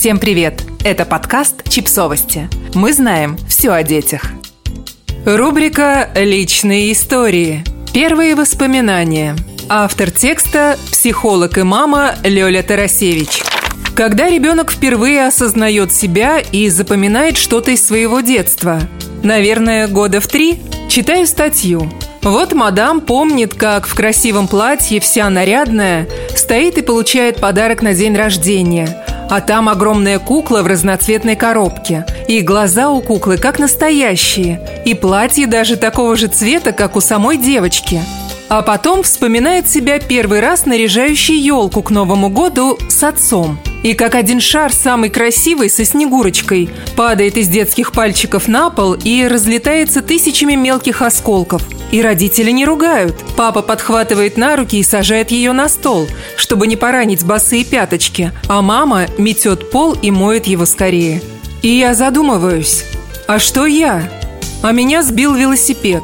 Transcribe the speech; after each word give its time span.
Всем 0.00 0.18
привет! 0.18 0.62
Это 0.82 1.04
подкаст 1.04 1.68
«Чипсовости». 1.68 2.48
Мы 2.72 2.94
знаем 2.94 3.36
все 3.46 3.72
о 3.72 3.82
детях. 3.82 4.30
Рубрика 5.26 6.08
«Личные 6.14 6.92
истории». 6.92 7.62
Первые 7.92 8.34
воспоминания. 8.34 9.36
Автор 9.68 10.10
текста– 10.10 10.78
психолог 10.90 11.58
и 11.58 11.64
мама 11.64 12.14
Лёля 12.24 12.62
Тарасевич. 12.62 13.42
Когда 13.94 14.30
ребенок 14.30 14.72
впервые 14.72 15.26
осознает 15.26 15.92
себя 15.92 16.38
и 16.38 16.70
запоминает 16.70 17.36
что-то 17.36 17.70
из 17.70 17.86
своего 17.86 18.22
детства? 18.22 18.80
Наверное, 19.22 19.86
года 19.86 20.22
в 20.22 20.28
три? 20.28 20.62
Читаю 20.88 21.26
статью. 21.26 21.92
Вот 22.22 22.54
мадам 22.54 23.02
помнит, 23.02 23.52
как 23.52 23.86
в 23.86 23.94
красивом 23.94 24.48
платье, 24.48 24.98
вся 24.98 25.28
нарядная, 25.28 26.08
стоит 26.34 26.78
и 26.78 26.82
получает 26.82 27.36
подарок 27.36 27.82
на 27.82 27.92
день 27.92 28.16
рождения– 28.16 29.04
а 29.30 29.40
там 29.40 29.68
огромная 29.68 30.18
кукла 30.18 30.62
в 30.62 30.66
разноцветной 30.66 31.36
коробке. 31.36 32.04
И 32.28 32.40
глаза 32.40 32.90
у 32.90 33.00
куклы 33.00 33.38
как 33.38 33.58
настоящие. 33.58 34.60
И 34.84 34.94
платье 34.94 35.46
даже 35.46 35.76
такого 35.76 36.16
же 36.16 36.26
цвета, 36.26 36.72
как 36.72 36.96
у 36.96 37.00
самой 37.00 37.38
девочки. 37.38 38.02
А 38.50 38.60
потом 38.60 39.02
вспоминает 39.02 39.70
себя 39.70 39.98
первый 39.98 40.40
раз 40.40 40.66
наряжающий 40.66 41.38
елку 41.38 41.82
к 41.82 41.90
Новому 41.90 42.28
году 42.28 42.78
с 42.90 43.02
отцом. 43.02 43.58
И 43.82 43.94
как 43.94 44.14
один 44.14 44.40
шар, 44.40 44.70
самый 44.70 45.08
красивый, 45.08 45.70
со 45.70 45.86
снегурочкой, 45.86 46.68
падает 46.96 47.38
из 47.38 47.48
детских 47.48 47.92
пальчиков 47.92 48.46
на 48.48 48.68
пол 48.68 48.92
и 48.92 49.26
разлетается 49.26 50.02
тысячами 50.02 50.54
мелких 50.54 51.00
осколков– 51.00 51.62
и 51.90 52.02
родители 52.02 52.50
не 52.50 52.64
ругают. 52.64 53.16
Папа 53.36 53.62
подхватывает 53.62 54.36
на 54.36 54.56
руки 54.56 54.78
и 54.78 54.84
сажает 54.84 55.30
ее 55.30 55.52
на 55.52 55.68
стол, 55.68 56.06
чтобы 56.36 56.66
не 56.66 56.76
поранить 56.76 57.24
босые 57.24 57.64
пяточки, 57.64 58.32
а 58.48 58.62
мама 58.62 59.06
метет 59.18 59.70
пол 59.70 59.94
и 60.00 60.10
моет 60.10 60.46
его 60.46 60.66
скорее. 60.66 61.22
И 61.62 61.68
я 61.68 61.94
задумываюсь, 61.94 62.84
а 63.26 63.38
что 63.38 63.66
я? 63.66 64.10
А 64.62 64.72
меня 64.72 65.02
сбил 65.02 65.34
велосипед. 65.34 66.02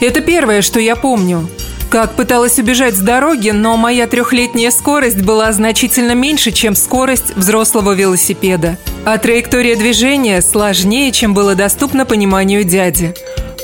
Это 0.00 0.20
первое, 0.20 0.62
что 0.62 0.80
я 0.80 0.96
помню. 0.96 1.48
Как 1.90 2.14
пыталась 2.14 2.56
убежать 2.60 2.94
с 2.94 3.00
дороги, 3.00 3.50
но 3.50 3.76
моя 3.76 4.06
трехлетняя 4.06 4.70
скорость 4.70 5.20
была 5.22 5.52
значительно 5.52 6.12
меньше, 6.12 6.52
чем 6.52 6.76
скорость 6.76 7.34
взрослого 7.34 7.94
велосипеда. 7.94 8.78
А 9.04 9.18
траектория 9.18 9.74
движения 9.74 10.40
сложнее, 10.40 11.10
чем 11.10 11.34
было 11.34 11.56
доступно 11.56 12.06
пониманию 12.06 12.62
дяди. 12.62 13.12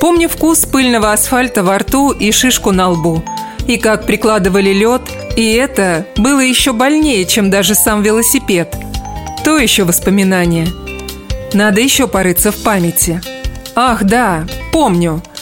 Помню 0.00 0.28
вкус 0.28 0.66
пыльного 0.66 1.12
асфальта 1.12 1.62
во 1.62 1.78
рту 1.78 2.10
и 2.10 2.32
шишку 2.32 2.72
на 2.72 2.90
лбу. 2.90 3.22
И 3.68 3.76
как 3.76 4.06
прикладывали 4.06 4.72
лед, 4.72 5.02
и 5.36 5.52
это 5.52 6.04
было 6.16 6.40
еще 6.40 6.72
больнее, 6.72 7.26
чем 7.26 7.48
даже 7.48 7.76
сам 7.76 8.02
велосипед. 8.02 8.74
То 9.44 9.56
еще 9.56 9.84
воспоминание. 9.84 10.66
Надо 11.52 11.80
еще 11.80 12.08
порыться 12.08 12.50
в 12.50 12.56
памяти. 12.56 13.20
Ах, 13.76 14.02
да, 14.02 14.46
помню. 14.72 15.22
Помню, 15.22 15.35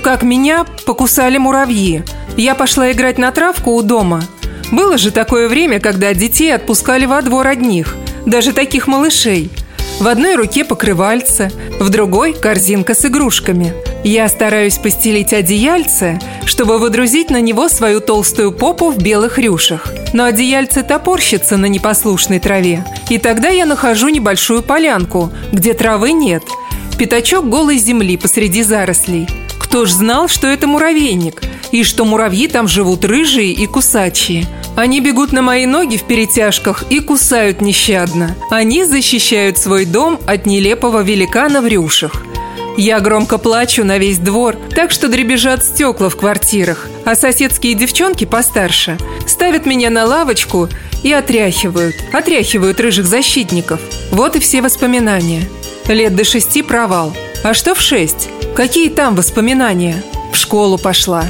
как 0.00 0.22
меня 0.22 0.64
покусали 0.84 1.38
муравьи. 1.38 2.02
Я 2.36 2.54
пошла 2.54 2.92
играть 2.92 3.18
на 3.18 3.30
травку 3.32 3.72
у 3.72 3.82
дома. 3.82 4.22
Было 4.72 4.98
же 4.98 5.10
такое 5.10 5.48
время, 5.48 5.80
когда 5.80 6.14
детей 6.14 6.54
отпускали 6.54 7.06
во 7.06 7.22
двор 7.22 7.46
одних, 7.46 7.96
даже 8.24 8.52
таких 8.52 8.86
малышей– 8.86 9.50
в 9.98 10.08
одной 10.08 10.34
руке 10.34 10.62
покрывальце, 10.62 11.50
в 11.80 11.88
другой– 11.88 12.32
корзинка 12.34 12.94
с 12.94 13.06
игрушками. 13.06 13.72
Я 14.04 14.28
стараюсь 14.28 14.76
постелить 14.76 15.32
одеяльце, 15.32 16.20
чтобы 16.44 16.76
выдрузить 16.76 17.30
на 17.30 17.40
него 17.40 17.70
свою 17.70 18.00
толстую 18.00 18.52
попу 18.52 18.90
в 18.90 18.98
белых 18.98 19.38
рюшах. 19.38 19.90
Но 20.12 20.24
одеяльце 20.24 20.82
топорщится 20.82 21.56
на 21.56 21.64
непослушной 21.64 22.40
траве. 22.40 22.84
И 23.08 23.16
тогда 23.16 23.48
я 23.48 23.64
нахожу 23.64 24.10
небольшую 24.10 24.62
полянку, 24.62 25.32
где 25.50 25.72
травы 25.72 26.12
нет. 26.12 26.42
Пятачок 26.98 27.48
голой 27.48 27.78
земли 27.78 28.18
посреди 28.18 28.62
зарослей. 28.62 29.26
Кто 29.76 29.84
ж 29.84 29.92
знал, 29.92 30.26
что 30.26 30.46
это 30.46 30.66
муравейник, 30.66 31.42
и 31.70 31.84
что 31.84 32.06
муравьи 32.06 32.48
там 32.48 32.66
живут 32.66 33.04
рыжие 33.04 33.52
и 33.52 33.66
кусачие– 33.66 34.46
они 34.76 35.00
бегут 35.00 35.32
на 35.32 35.42
мои 35.42 35.66
ноги 35.66 35.98
в 35.98 36.04
перетяжках 36.04 36.84
и 36.88 37.00
кусают 37.00 37.60
нещадно. 37.60 38.34
Они 38.50 38.84
защищают 38.84 39.58
свой 39.58 39.84
дом 39.84 40.18
от 40.26 40.46
нелепого 40.46 41.02
великана 41.02 41.60
в 41.60 41.66
рюшах. 41.66 42.24
Я 42.78 43.00
громко 43.00 43.36
плачу 43.36 43.84
на 43.84 43.98
весь 43.98 44.18
двор, 44.18 44.56
так 44.74 44.90
что 44.90 45.08
дребезжат 45.08 45.62
стекла 45.62 46.08
в 46.08 46.16
квартирах, 46.16 46.88
а 47.04 47.14
соседские 47.14 47.74
девчонки 47.74 48.24
постарше 48.24 48.98
ставят 49.26 49.66
меня 49.66 49.90
на 49.90 50.04
лавочку 50.04 50.68
и 51.02 51.12
отряхивают, 51.12 51.96
отряхивают 52.14 52.80
рыжих 52.80 53.06
защитников. 53.06 53.80
Вот 54.10 54.36
и 54.36 54.40
все 54.40 54.62
воспоминания. 54.62 55.42
Лет 55.86 56.14
до 56.14 56.24
шести 56.24 56.62
провал. 56.62 57.14
А 57.44 57.54
что 57.54 57.74
в 57.74 57.80
шесть? 57.80 58.28
Какие 58.56 58.88
там 58.88 59.14
воспоминания? 59.14 60.02
В 60.32 60.36
школу 60.36 60.78
пошла. 60.78 61.26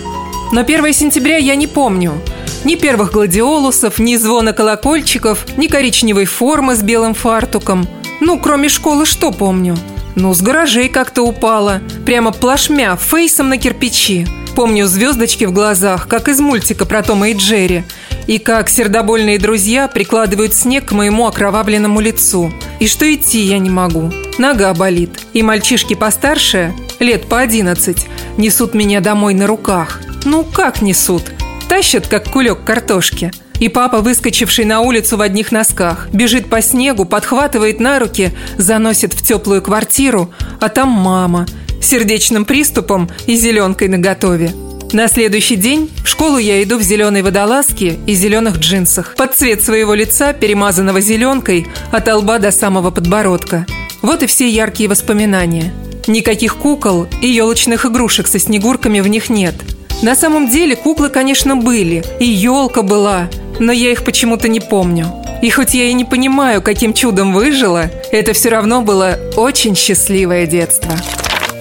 Но 0.52 0.60
1 0.60 0.94
сентября 0.94 1.36
я 1.36 1.56
не 1.56 1.66
помню– 1.66 2.14
ни 2.66 2.74
первых 2.74 3.12
гладиолусов, 3.12 4.00
ни 4.00 4.16
звона 4.16 4.52
колокольчиков, 4.52 5.46
ни 5.56 5.68
коричневой 5.68 6.24
формы 6.24 6.74
с 6.74 6.82
белым 6.82 7.14
фартуком. 7.14 7.86
Ну, 8.20 8.40
кроме 8.40 8.68
школы, 8.68 9.06
что 9.06 9.30
помню? 9.30 9.76
Ну, 10.16 10.34
с 10.34 10.42
гаражей 10.42 10.88
как-то 10.88 11.22
упала. 11.22 11.80
Прямо 12.04 12.32
плашмя, 12.32 12.96
фейсом 12.96 13.50
на 13.50 13.58
кирпичи. 13.58 14.26
Помню 14.56 14.86
звездочки 14.86 15.44
в 15.44 15.52
глазах, 15.52 16.08
как 16.08 16.28
из 16.28 16.40
мультика 16.40 16.86
про 16.86 17.04
Тома 17.04 17.28
и 17.28 17.34
Джерри. 17.34 17.84
И 18.26 18.38
как 18.38 18.68
сердобольные 18.68 19.38
друзья 19.38 19.86
прикладывают 19.86 20.52
снег 20.52 20.86
к 20.86 20.92
моему 20.92 21.28
окровавленному 21.28 22.00
лицу. 22.00 22.52
И 22.80 22.88
что 22.88 23.06
идти 23.14 23.42
я 23.42 23.58
не 23.58 23.70
могу. 23.70 24.12
Нога 24.38 24.74
болит. 24.74 25.10
И 25.34 25.44
мальчишки 25.44 25.94
постарше, 25.94 26.74
лет 26.98 27.26
по 27.26 27.40
одиннадцать, 27.40 28.06
несут 28.36 28.74
меня 28.74 29.00
домой 29.00 29.34
на 29.34 29.46
руках. 29.46 30.00
Ну, 30.24 30.44
как 30.44 30.82
несут? 30.82 31.22
Тащат, 31.68 32.06
как 32.06 32.30
кулек 32.30 32.64
картошки. 32.64 33.32
И 33.58 33.68
папа, 33.68 34.00
выскочивший 34.00 34.64
на 34.64 34.80
улицу 34.80 35.16
в 35.16 35.22
одних 35.22 35.50
носках, 35.50 36.08
бежит 36.12 36.48
по 36.48 36.60
снегу, 36.60 37.04
подхватывает 37.04 37.80
на 37.80 37.98
руки, 37.98 38.32
заносит 38.58 39.14
в 39.14 39.22
теплую 39.22 39.62
квартиру, 39.62 40.30
а 40.60 40.68
там 40.68 40.88
мама 40.88 41.46
сердечным 41.80 42.44
приступом 42.44 43.08
и 43.26 43.36
зеленкой 43.36 43.88
наготове. 43.88 44.52
На 44.92 45.08
следующий 45.08 45.56
день 45.56 45.90
в 46.04 46.08
школу 46.08 46.38
я 46.38 46.62
иду 46.62 46.78
в 46.78 46.82
зеленой 46.82 47.22
водолазке 47.22 47.98
и 48.06 48.14
зеленых 48.14 48.58
джинсах. 48.58 49.14
Под 49.16 49.34
цвет 49.34 49.62
своего 49.62 49.94
лица, 49.94 50.32
перемазанного 50.32 51.00
зеленкой, 51.00 51.66
от 51.90 52.08
лба 52.08 52.38
до 52.38 52.52
самого 52.52 52.90
подбородка. 52.90 53.66
Вот 54.02 54.22
и 54.22 54.26
все 54.26 54.48
яркие 54.48 54.88
воспоминания. 54.88 55.72
Никаких 56.06 56.56
кукол 56.56 57.06
и 57.20 57.28
елочных 57.28 57.86
игрушек 57.86 58.26
со 58.26 58.38
снегурками 58.38 59.00
в 59.00 59.08
них 59.08 59.28
нет– 59.30 59.54
на 60.02 60.14
самом 60.14 60.48
деле 60.48 60.76
куклы, 60.76 61.08
конечно, 61.08 61.56
были, 61.56 62.04
и 62.20 62.26
елка 62.26 62.82
была, 62.82 63.28
но 63.58 63.72
я 63.72 63.92
их 63.92 64.04
почему-то 64.04 64.48
не 64.48 64.60
помню. 64.60 65.06
И 65.42 65.50
хоть 65.50 65.74
я 65.74 65.84
и 65.84 65.92
не 65.92 66.04
понимаю, 66.04 66.62
каким 66.62 66.92
чудом 66.92 67.32
выжила, 67.32 67.90
это 68.12 68.32
все 68.32 68.50
равно 68.50 68.82
было 68.82 69.18
очень 69.36 69.74
счастливое 69.74 70.46
детство. 70.46 70.92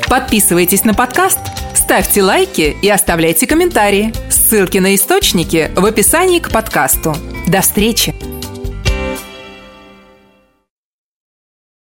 Подписывайтесь 0.07 0.83
на 0.83 0.93
подкаст, 0.93 1.39
ставьте 1.73 2.21
лайки 2.21 2.75
и 2.81 2.89
оставляйте 2.89 3.47
комментарии. 3.47 4.13
Ссылки 4.29 4.77
на 4.77 4.95
источники 4.95 5.71
в 5.75 5.85
описании 5.85 6.39
к 6.39 6.49
подкасту. 6.51 7.15
До 7.47 7.61
встречи! 7.61 8.34